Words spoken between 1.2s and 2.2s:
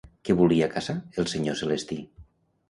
el senyor Celestí?